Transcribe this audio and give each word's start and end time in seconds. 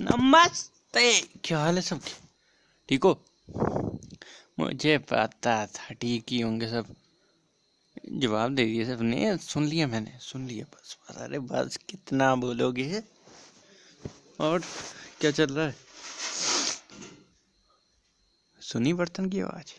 नमस्ते। 0.00 1.20
क्या 1.20 1.58
हाल 1.58 1.76
है 1.76 1.82
सब? 1.82 2.00
ठीक 2.88 3.04
हो? 3.04 3.24
मुझे 4.58 4.98
पता 4.98 5.66
था, 5.66 5.88
ठीक 5.88 6.24
ही 6.30 6.40
होंगे 6.40 6.68
सब। 6.68 6.96
जवाब 8.12 8.54
दे 8.54 8.64
दिए 8.64 8.84
सबने 8.84 9.38
सुन 9.38 9.66
लिया 9.66 9.86
मैंने, 9.86 10.18
सुन 10.20 10.46
लिया 10.46 10.64
बस 10.64 10.98
बस। 11.02 11.16
अरे 11.16 11.38
बस, 11.38 11.76
कितना 11.76 12.34
बोलोगे? 12.34 13.02
और 14.40 14.62
क्या 15.20 15.30
चल 15.30 15.46
रहा 15.46 15.66
है? 15.66 15.76
सुनी 18.60 18.92
बर्तन 18.92 19.28
की 19.28 19.40
आवाज़? 19.40 19.72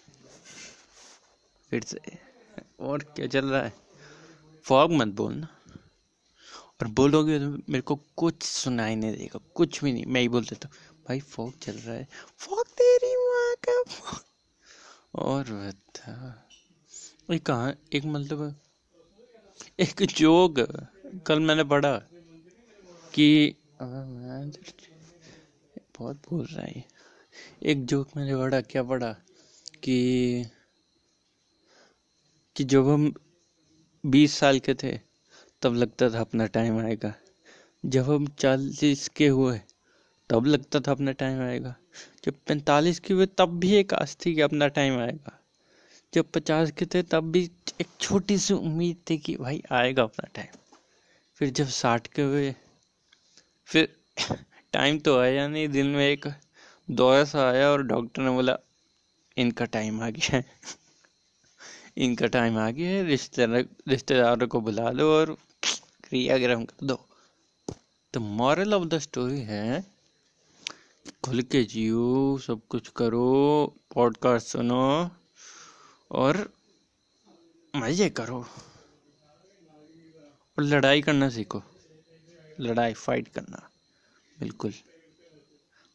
फिर 1.69 1.83
से। 1.83 1.99
और 2.79 3.03
क्या 3.03 3.27
चल 3.27 3.45
रहा 3.45 3.61
है? 3.61 3.73
फॉग 4.63 4.91
मत 4.91 5.07
बोलना। 5.07 5.56
और 6.79 6.87
बोलोगे 6.87 7.37
तो 7.39 7.49
मेरे 7.49 7.81
को 7.81 7.95
कुछ 8.17 8.43
सुनाई 8.43 8.95
नहीं 8.95 9.11
देगा, 9.17 9.39
कुछ 9.55 9.83
भी 9.83 9.93
नहीं। 9.93 10.05
मैं 10.05 10.21
ही 10.21 10.27
बोल 10.29 10.43
देता 10.45 10.67
हूँ 10.67 10.75
भाई 11.07 11.19
फॉग 11.21 11.57
चल 11.59 11.77
रहा 11.77 11.95
है। 11.95 12.07
फॉग 12.37 12.67
तेरी 12.79 13.15
माँ 13.17 13.55
का 13.67 14.19
और 15.21 15.43
बता। 15.51 16.13
एक 17.33 17.45
कहा, 17.45 17.71
एक 17.93 18.05
मतलब 18.05 18.55
एक 19.79 20.03
जोक 20.09 20.59
कल 21.27 21.39
मैंने 21.39 21.63
पढ़ा 21.63 21.97
कि, 23.13 23.55
बहुत 25.97 26.15
बोल 26.29 26.45
रहा 26.45 26.65
है 26.65 26.83
एक 27.63 27.85
जोक 27.85 28.17
मैंने 28.17 28.35
पढ़ा, 28.37 28.61
क्या 28.61 28.83
पढ़ा? 28.83 29.11
कि 29.83 30.45
कि 32.55 32.63
जब 32.63 32.87
हम 32.89 33.11
बीस 34.03 34.33
साल 34.33 34.59
के 34.59 34.73
थे 34.73 34.97
तब 35.61 35.73
लगता 35.73 36.09
था 36.09 36.19
अपना 36.19 36.45
टाइम 36.45 36.79
आएगा। 36.79 37.13
जब 37.85 38.11
हम 38.11 38.27
चालीस 38.27 39.07
के 39.07 39.27
हुए, 39.27 39.59
तब 40.29 40.45
लगता 40.45 40.79
था 40.79 40.91
अपना 40.91 41.11
टाइम 41.11 41.41
आएगा। 41.41 41.75
जब 42.25 42.33
पैंतालीस 42.47 42.99
के 42.99 43.13
हुए, 43.13 43.25
तब 43.25 43.59
भी 43.59 43.73
एक 43.73 43.93
आस 43.93 44.17
थी 44.25 44.35
कि 44.35 44.41
अपना 44.41 44.67
टाइम 44.67 44.99
आएगा। 44.99 45.39
जब 46.13 46.25
पचास 46.31 46.71
के 46.71 46.85
थे, 46.85 47.03
तब 47.03 47.31
भी 47.31 47.51
एक 47.81 47.87
छोटी 47.99 48.37
सी 48.37 48.53
उम्मीद 48.53 48.97
थी 49.09 49.17
कि 49.17 49.35
भाई 49.35 49.63
आएगा 49.71 50.03
अपना 50.03 50.27
टाइम 50.35 50.57
फिर 51.35 51.49
जब 51.49 51.67
साठ 51.67 52.07
के 52.07 52.21
हुए, 52.21 52.55
फिर 53.65 53.95
टाइम 54.73 54.99
तो 54.99 55.19
आया 55.19 55.47
नहीं, 55.47 55.67
दिन 55.67 55.87
में 55.87 56.07
एक 56.07 56.25
दौरा 56.91 57.23
सा 57.23 57.49
आया 57.49 57.69
और 57.69 57.83
डॉक्टर 57.83 58.21
ने 58.21 58.29
बोला, 58.29 58.57
इनका 59.37 59.65
टाइम 59.65 60.01
आ 60.01 60.09
गया 60.09 60.35
है। 60.37 60.45
इनका 61.97 62.27
टाइम 62.27 62.57
आ 62.57 62.69
गया 62.71 62.89
है, 62.89 63.03
रिश्तेदार, 63.03 63.65
रिश्तेदारों 63.87 64.47
को 64.47 64.61
बुला 64.61 64.89
लो 64.91 65.11
और 65.13 65.37
क्रियाक्रम 66.07 66.65
कर 66.65 66.85
दो। 66.85 67.05
तो 68.13 68.19
मॉरल 68.19 68.73
ऑफ़ 68.73 68.85
द 68.85 68.99
स्टोरी 68.99 69.41
है, 69.41 69.85
खुल 71.23 71.41
के 71.41 71.63
जियो, 71.63 72.37
सब 72.37 72.61
कुछ 72.69 72.87
करो 72.87 73.75
पॉडकास्ट 73.95 74.47
सुनो, 74.47 75.11
और 76.11 76.53
मज़े 77.75 78.09
करो। 78.09 78.45
और 80.57 80.63
लड़ाई 80.63 81.01
करना 81.01 81.29
सीखो। 81.29 81.63
लड़ाई 82.59 82.93
फाइट 82.93 83.27
करना। 83.27 83.69
बिल्कुल। 84.39 84.73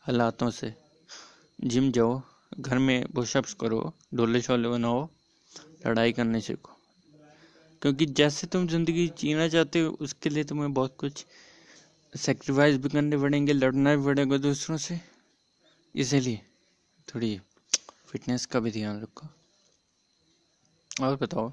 हालातों 0.00 0.50
से। 0.50 0.74
जिम 1.64 1.92
जाओ, 1.92 2.22
घर 2.60 2.78
में 2.78 3.06
पुशअप्स 3.06 3.54
करो 3.54 3.94
डोले 4.14 4.42
शोले 4.42 4.68
बनाओ, 4.68 5.08
लड़ाई 5.86 6.12
करने 6.12 6.40
सीखो। 6.40 6.81
क्योंकि 7.82 8.06
जैसे 8.06 8.46
तुम 8.46 8.68
ज़िंदगी 8.68 9.08
जीना 9.18 9.48
चाहते 9.48 9.80
हो, 9.80 9.90
उसके 9.90 10.30
लिए 10.30 10.44
तुम्हें 10.44 10.74
बहुत 10.74 10.96
कुछ 10.98 11.26
सेक्रीफाइस 12.16 12.76
भी 12.76 12.88
करने 12.88 13.16
पड़ेंगे, 13.16 13.52
लड़ना 13.52 13.96
भी 13.96 14.04
पड़ेगा 14.04 14.36
दूसरों 14.36 14.76
से। 14.76 15.00
इसीलिए 15.96 16.40
थोड़ी 17.14 17.40
फिटनेस 18.06 18.46
का 18.46 18.60
भी 18.60 18.70
ध्यान 18.70 19.02
रखो। 19.02 19.28
और 21.04 21.16
बताओ, 21.16 21.52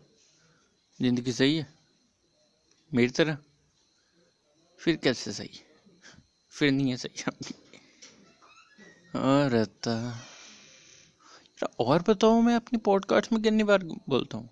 ज़िंदगी 1.01 1.31
सही 1.31 1.57
है? 1.57 1.67
मेरी 2.93 3.09
तरह? 3.09 3.37
फिर 4.77 4.95
कैसे 4.95 5.33
सही? 5.33 5.49
है 5.53 5.67
फिर 6.51 6.71
नहीं 6.71 6.89
है 6.89 6.97
सही 6.97 7.23
और 9.19 9.55
और 11.79 12.03
बताओ 12.07 12.41
मैं 12.41 12.55
अपनी 12.55 12.79
पॉडकास्ट 12.79 13.33
में 13.33 13.41
कितनी 13.41 13.63
बार 13.63 13.83
बोलता 13.83 14.37
हूँ? 14.37 14.49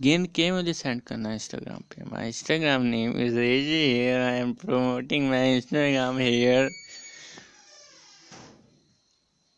गेन 0.00 0.26
के 0.26 0.50
मुझे 0.52 0.72
सेंड 0.72 1.02
करना 1.02 1.28
है 1.28 1.34
इंस्टाग्राम 1.34 1.78
पे। 1.78 2.04
My 2.04 2.26
Instagram 2.26 2.82
name 2.82 3.18
is 3.18 3.34
Reji 3.34 3.92
here 3.92 4.20
I 4.20 4.38
am 4.38 4.52
promoting 4.52 5.30
my 5.30 5.56
Instagram 5.56 6.18
here 6.18 6.70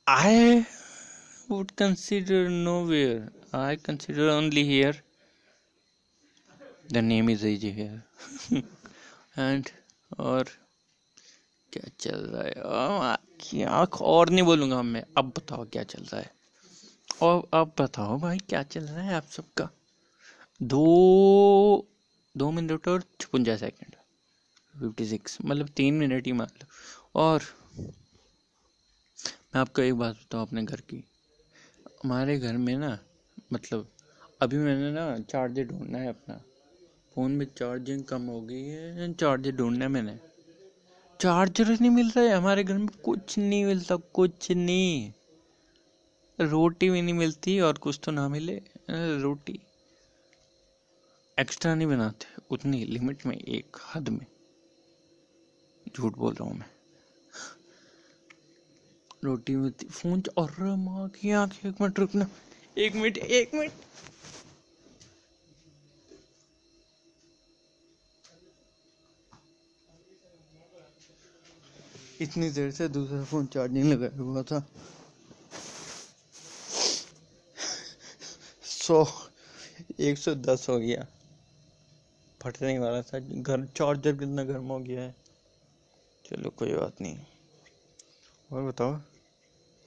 I 0.09 0.63
would 1.53 1.71
consider 1.83 2.41
nowhere. 2.49 3.21
I 3.55 3.71
consider 3.89 4.27
only 4.41 4.63
here. 4.71 4.95
The 6.93 7.03
name 7.03 7.31
is 7.35 7.43
AJ 7.43 7.65
here. 7.79 7.99
And, 9.39 9.69
और 10.19 10.45
क्या 11.73 11.91
चल 12.01 12.17
रहा 12.17 12.43
है? 12.43 12.55
क्या 13.41 13.85
और 13.85 14.31
नहीं 14.31 14.43
बोलूँगा 14.43 14.83
मैं। 14.83 15.05
अब 15.17 15.33
बताओ 15.37 15.65
क्या 15.65 15.83
चल 15.83 16.03
रहा 16.03 16.21
है। 16.21 16.31
और 17.23 17.49
अब 17.55 17.73
बताओ 17.81 18.19
भाई 18.19 18.39
क्या 18.39 18.63
चल 18.63 18.81
रहा 18.81 19.03
है 19.03 19.15
आप 19.15 19.27
सबका? 19.31 19.69
दो 20.63 21.87
दो 22.37 22.51
मिनट 22.51 22.89
और 22.89 23.03
छपुंजा 23.21 23.57
सेकेंड। 23.57 23.95
फिफ्टी 24.81 25.07
सिक्स 25.07 25.39
मतलब 25.45 25.69
तीन 25.69 25.95
मिनट 25.95 26.27
ही 26.27 26.33
मान 26.33 26.49
लो। 26.63 26.67
और 27.21 27.43
मैं 29.55 29.61
आपको 29.61 29.83
एक 29.83 29.95
बात 29.95 30.15
बताऊँ 30.15 30.43
अपने 30.43 30.63
घर 30.63 30.81
की। 30.81 31.05
हमारे 32.05 32.39
घर 32.39 32.57
में 32.57 32.77
ना 32.77 32.99
मतलब 33.53 33.89
अभी 34.43 34.57
मैंने 34.57 34.93
ना 34.93 35.19
चार्जर 35.19 35.65
ढूंढना 35.65 35.99
है 35.99 36.09
अपना। 36.09 36.35
फ़ोन 37.15 37.33
में 37.33 37.47
चार्जिंग 37.47 38.05
कम 38.05 38.23
हो 38.23 38.41
गई 38.41 38.63
है 38.63 39.13
चार्जर 39.15 39.53
ढूंढना 39.53 39.85
है 39.85 39.91
मैंने। 39.91 40.19
चार्जर 41.21 41.69
नहीं 41.69 41.91
मिल 41.91 42.11
रहा 42.11 42.25
है 42.25 42.35
हमारे 42.35 42.65
घर 42.65 42.79
में, 42.79 42.89
कुछ 43.05 43.39
नहीं 43.39 43.65
मिलता, 43.65 43.97
कुछ 43.97 44.51
नहीं। 44.51 45.13
रोटी 46.41 46.91
भी 46.91 47.03
नहीं 47.03 47.15
मिलती 47.15 47.61
और 47.61 47.79
कुछ 47.79 48.01
तो 48.05 48.13
ना 48.13 48.29
मिले, 48.29 48.63
रोटी। 48.91 49.61
एक्स्ट्रा 51.41 51.75
नहीं 51.75 51.89
बनाते, 51.89 52.27
उतनी 52.51 52.85
लिमिट 52.85 53.27
में, 53.27 53.37
एक 53.37 53.77
हद 53.95 54.09
में। 54.09 54.27
झूठ 55.97 56.15
बोल 56.15 56.35
रहा 56.35 56.45
हूँ 56.45 56.59
मैं। 56.59 56.71
रोटी 59.25 59.57
मिलती 59.57 59.87
फ़ोन 59.87 60.23
और 60.37 60.55
माँ 60.61 61.09
की 61.09 61.31
आँख, 61.31 61.67
एक 61.67 61.81
मिनट 61.81 61.99
रुकना। 61.99 62.31
एक 62.79 62.95
मिनट 62.95 63.19
एक 63.19 63.55
मिनट। 63.55 63.73
इतनी 72.21 72.51
देर 72.51 72.71
से 72.71 72.89
दूसरा 72.89 73.25
फ़ोन 73.25 73.47
चार्जिंग 73.47 73.93
लगाया 73.93 74.23
हुआ 74.23 74.43
था। 74.43 74.69
सौ, 78.65 79.07
एक 80.01 80.19
सौ 80.19 80.35
दस 80.35 80.67
हो 80.69 80.79
गया। 80.79 81.07
फटने 82.43 82.79
वाला 82.79 83.03
था। 83.03 83.19
घर 83.19 83.67
चार्जर 83.67 84.17
कितना 84.17 84.45
गर्म 84.45 84.69
हो 84.69 84.79
गया 84.79 85.03
है। 85.03 85.17
चलो, 86.25 86.51
कोई 86.51 86.73
बात 86.73 87.01
नहीं। 87.01 87.19
और 88.53 88.63
बताओ 88.63 88.93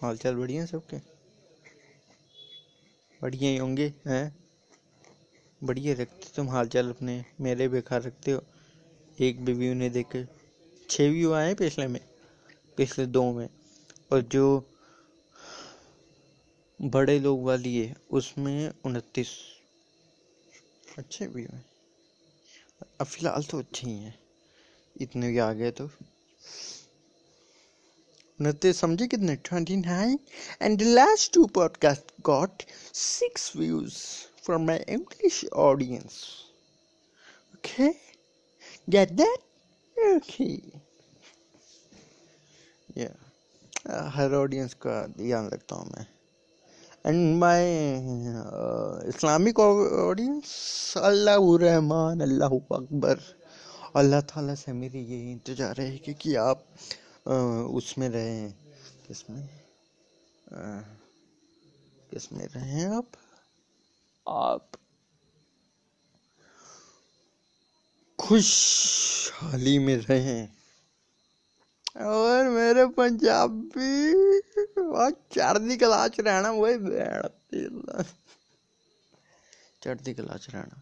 हाल 0.01 0.17
चाल 0.17 0.35
बढ़िया 0.35 0.61
है 0.61 0.67
सबके? 0.67 0.97
बढ़िया 3.21 3.51
ही 3.51 3.57
होंगे, 3.57 3.93
हैं? 4.05 4.43
बढ़िया 5.63 5.93
रखते 5.93 6.31
तुम 6.35 6.49
हाल 6.49 6.67
चाल 6.67 6.89
अपने, 6.89 7.25
मेरे 7.41 7.67
बेकार 7.67 8.01
रखते 8.01 8.31
हो। 8.31 8.43
एक 9.19 9.45
भी 9.45 9.53
व्यू 9.53 9.73
नहीं 9.73 9.89
देखे। 9.89 10.27
छः 10.89 11.09
व्यू 11.09 11.33
आए 11.33 11.53
पिछले 11.53 11.87
में, 11.87 12.01
पिछले 12.77 13.05
दो 13.05 13.33
में। 13.33 13.49
और 14.11 14.21
जो 14.21 14.69
बड़े 16.81 17.19
लोग 17.19 17.43
वाली 17.43 17.77
है, 17.77 17.95
उसमें 18.11 18.73
उनतीस। 18.85 19.29
अच्छे 20.97 21.27
भी 21.27 21.43
हैं। 21.43 21.72
अब 23.01 23.07
फ़िलहाल 23.07 23.43
तो 23.43 23.59
अच्छे 23.59 23.87
ही 23.87 23.97
हैं। 23.97 24.17
इतने 24.95 25.27
भी 25.27 25.37
आ 25.37 25.51
गए 25.53 25.71
तो। 25.71 25.89
उनतीस 28.39 28.79
समझे 28.79 29.07
कितने 29.07 29.35
twenty 29.45 29.75
nine 29.75 30.19
and 30.61 30.77
the 30.79 30.83
last 30.83 31.33
two 31.33 31.45
podcast 31.55 32.11
got 32.25 32.63
six 32.93 33.55
views 33.55 33.97
from 34.45 34.65
my 34.67 34.85
English 34.89 35.43
audience 35.63 36.23
okay 37.55 37.89
get 38.89 39.11
that 39.11 39.39
okay 39.97 40.49
या 42.97 44.09
हर 44.15 44.33
ऑडियंस 44.35 44.73
का 44.73 45.05
ध्यान 45.17 45.49
रखता 45.49 45.75
हूँ 45.75 45.89
मैं। 45.91 46.05
My 47.05 47.63
uh, 48.31 49.03
Islamic 49.11 49.59
audience 49.59 50.51
अल्लाह 50.97 51.35
रहमान 51.61 52.21
अल्लाह 52.21 52.49
अकबर 52.79 53.19
अल्लाह 53.95 54.21
ताला 54.31 54.55
से 54.55 54.73
मेरी 54.73 55.03
ये 55.03 55.31
इंतज़ार 55.31 55.81
है 55.81 55.97
कि, 55.97 56.13
कि 56.13 56.35
आप 56.35 56.63
उसमें 57.75 58.09
रहे। 58.09 58.49
किसमें 59.07 59.49
किसमें 62.11 62.47
रहे 62.55 62.83
आप? 62.95 63.07
आप 64.27 64.71
खुशहाली 68.19 69.79
में 69.79 69.97
रहे। 69.97 70.62
और 71.95 72.47
मेरे 72.49 72.85
पंजाबी 72.97 73.89
चढ़ती 75.35 75.77
कला 75.77 76.07
च 76.07 76.19
रहना, 76.19 76.51
वही 76.51 76.77
चढ़ती 79.83 80.13
कला 80.13 80.37
च 80.37 80.49
रहना 80.49 80.81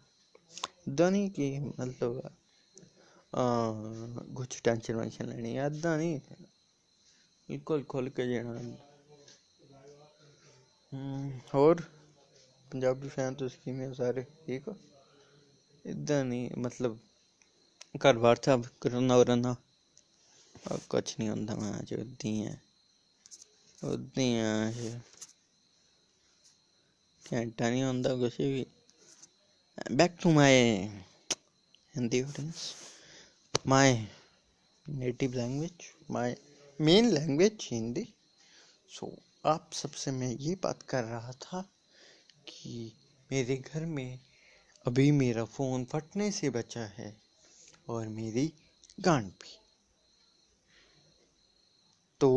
दनी 0.90 1.28
की 1.30 1.48
मतलब 1.80 2.22
कुछ 4.38 4.62
टेंशन 4.62 4.94
वेंशन 4.96 5.26
लेनी 5.26 5.58
ऐदा 5.58 5.96
नहीं। 5.98 6.20
बिल्कुल 7.50 7.84
खुल 7.84 8.08
के 8.10 8.28
जीना। 8.28 8.54
और? 11.60 11.82
पंजाबी 12.72 13.10
फ़ैन 13.10 13.36
तो 13.36 13.48
किमें 13.64 13.94
सारे? 13.94 14.24
ठीक 14.46 14.66
हो? 14.68 14.76
इदा 15.86 16.22
नहीं 16.24 16.50
मतलब 16.58 17.00
घर 17.98 18.18
बार 18.18 18.40
सब 18.46 18.66
करना 18.82 19.16
वरना 19.18 19.56
कुछ 20.64 21.16
नहीं 21.20 21.30
होंदा 21.30 21.56
मैं 21.56 21.72
अज 21.74 21.94
उदी 21.94 22.38
है 24.32 24.72
है। 24.74 24.92
घंटा 27.26 27.70
नहीं 27.70 27.84
होंदा 27.84 28.16
कुछ 28.16 28.38
भी। 28.38 28.66
Back 29.92 30.18
to 30.22 30.32
my 30.32 30.54
Hindi 31.96 32.22
audience 32.22 32.74
my 33.68 33.94
native 34.86 35.34
language 35.34 35.88
my 36.12 36.36
main 36.80 37.10
language 37.12 37.68
Hindi. 37.72 38.08
So 38.90 39.12
आप 39.46 39.70
सबसे 39.74 40.12
मैं 40.12 40.32
ये 40.32 40.56
बात 40.64 40.82
कर 40.82 41.04
रहा 41.04 41.32
था 41.42 41.62
कि 42.48 42.92
मेरे 43.32 43.58
घर 43.58 43.86
में 43.86 44.20
अभी 44.86 45.12
मेरा 45.12 45.46
फ़ोन 45.46 45.86
फटने 45.86 46.32
से 46.32 46.50
बचा 46.50 46.86
है 46.98 47.16
और 47.90 48.08
मेरी 48.08 48.54
गांड 49.00 49.28
भी। 49.28 49.58
तो 52.22 52.32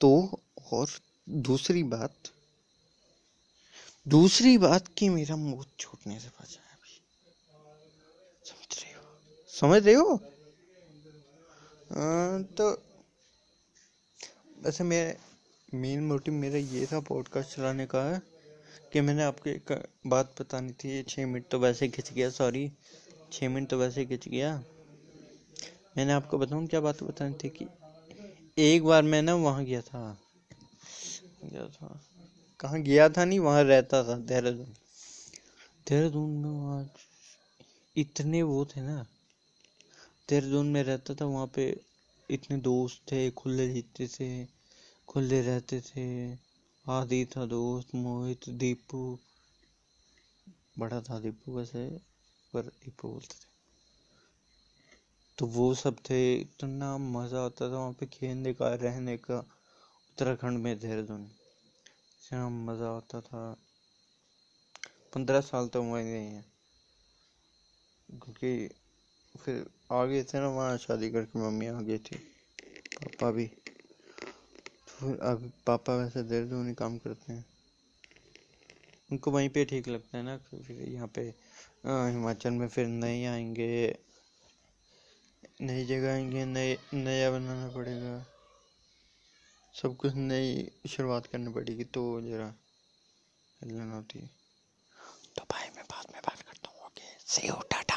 तो 0.00 0.40
और 0.72 0.86
दूसरी 1.28 1.82
बात 1.82 2.14
दूसरी 4.08 4.58
बात 4.58 4.88
कि 4.98 5.08
मेरा 5.08 5.36
मुँह 5.36 5.64
छूटने 5.78 6.20
से 6.20 6.28
बचा 6.28 6.60
है 6.60 6.74
अभी। 6.74 7.00
समझ 8.44 8.78
रहे 8.82 8.92
हो? 8.92 9.02
समझ 9.50 9.82
रहे 9.86 9.94
हो? 9.94 10.16
तो 12.58 12.70
वैसे 14.64 14.84
मेरे 14.84 15.16
मेन 15.74 16.04
मोटिव 16.06 16.34
मेरा 16.34 16.58
ये 16.58 16.86
था 16.86 17.00
पॉडकास्ट 17.00 17.56
चलाने 17.56 17.86
का 17.86 18.02
है 18.04 18.22
कि 18.92 19.00
मैंने 19.00 19.22
आपको 19.22 19.50
एक 19.50 19.72
बात 20.06 20.34
बतानी 20.40 20.72
थी 20.72 21.02
छः 21.02 21.26
मिनट 21.26 21.48
तो 21.50 21.58
वैसे 21.58 21.88
खिंच 21.88 22.12
गया 22.12 22.30
सॉरी 22.30 22.70
छः 23.32 23.48
मिनट 23.48 23.68
तो 23.68 23.78
वैसे 23.78 24.04
खिंच 24.06 24.28
गया। 24.28 24.56
मैंने 25.96 26.12
आपको 26.12 26.38
बताऊँ 26.38 26.66
क्या 26.66 26.80
बात 26.80 27.02
बतानी 27.02 27.34
थी 27.34 27.48
कि 27.48 27.66
एक 28.58 28.84
बार 28.84 29.02
मैं 29.02 29.22
ना 29.22 29.34
वहाँ 29.34 29.64
गया 29.64 29.80
था। 29.80 30.18
गया 31.44 31.68
था। 31.68 32.00
कहाँ 32.60 32.80
गया 32.80 33.08
था 33.08 33.24
नहीं, 33.24 33.38
वहाँ 33.38 33.62
रहता 33.62 34.04
था, 34.04 34.16
देहरादून। 34.18 34.74
देहरादून 35.88 36.30
में 36.30 36.50
वहाँ 36.50 36.92
इतने 37.96 38.42
वो 38.42 38.64
थे 38.64 38.80
ना, 38.80 39.06
देहरादून 40.28 40.66
में 40.66 40.82
रहता 40.82 41.14
था, 41.14 41.24
वहाँ 41.24 41.46
पे 41.46 41.80
इतने 42.30 42.56
दोस्त 42.56 43.12
थे, 43.12 43.30
खुले 43.30 43.68
जीते 43.68 44.08
थे, 44.08 44.46
खुले 45.08 45.42
रहते 45.42 45.80
थे। 45.80 46.32
आदि 46.88 47.24
था 47.24 47.46
दोस्त, 47.46 47.94
मोहित, 47.94 48.48
दीपू। 48.48 49.18
बड़ा 50.78 51.00
था 51.00 51.20
दीपू 51.20 51.56
वैसे, 51.56 51.88
पर 52.52 52.62
दीपू 52.62 53.08
बोलते 53.08 53.34
थे। 53.34 53.45
तो 55.38 55.46
वो 55.46 55.74
सब 55.74 55.96
थे, 56.10 56.34
इतना 56.34 56.96
मज़ा 56.98 57.44
आता 57.44 57.68
था 57.70 57.76
वहाँ 57.76 57.92
पे 57.92 58.06
खेलने 58.06 58.52
का, 58.54 58.74
रहने 58.74 59.16
का, 59.16 59.38
उत्तराखंड 59.38 60.58
में 60.58 60.78
देहरादून। 60.78 61.22
इतना 61.22 62.48
मज़ा 62.48 62.90
आता 62.96 63.20
था। 63.20 63.42
पंद्रह 65.12 65.40
साल 65.40 65.68
तो 65.68 65.82
वहीं 65.82 66.04
नहीं 66.04 66.30
है। 66.30 66.44
क्योंकि 68.08 68.68
फिर 69.34 69.64
आ 69.92 70.04
गए 70.04 70.22
थे 70.24 70.40
ना 70.40 70.48
वहाँ 70.48 70.76
शादी 70.78 71.10
करके, 71.10 71.38
मम्मी 71.38 71.66
आ 71.66 71.80
गई 71.80 71.98
थी, 71.98 72.16
पापा 72.96 73.30
भी। 73.30 73.46
तो 73.46 74.92
फिर 75.00 75.18
अब 75.20 75.50
पापा 75.66 75.96
वैसे 75.96 76.22
देहरादून 76.22 76.68
ही 76.68 76.74
काम 76.74 76.98
करते 76.98 77.32
हैं। 77.32 77.44
उनको 79.10 79.30
वहीं 79.30 79.48
पे 79.48 79.64
ठीक 79.64 79.88
लगता 79.88 80.18
है 80.18 80.24
ना, 80.24 80.36
फिर 80.38 80.82
यहाँ 80.82 81.08
पे 81.08 81.22
हिमाचल 81.86 82.50
में 82.50 82.68
फिर 82.68 82.86
नहीं 82.86 83.26
आएँगे। 83.26 84.05
नई 85.60 85.84
जगह 85.84 86.12
आएँगे, 86.12 86.44
नए, 86.44 86.76
नया 86.94 87.30
बनाना 87.30 87.68
पड़ेगा। 87.68 88.14
सब 89.74 89.96
कुछ 89.96 90.14
नई 90.14 90.70
शुरुआत 90.88 91.26
करनी 91.26 91.52
पड़ेगी 91.52 91.84
तो 91.84 92.02
जरा 92.20 92.54
हिलना 93.60 93.94
होती 93.94 94.18
है। 94.18 94.30
तो 95.36 95.44
भाई 95.44 95.68
मैं 95.76 95.84
बाद 95.84 96.12
में 96.12 96.20
बात 96.26 96.42
करता 96.42 96.70
हूँ 96.70 96.86
ओके 96.86 97.08
सी 97.26 97.46
यू 97.48 97.54
टाटा 97.70 97.95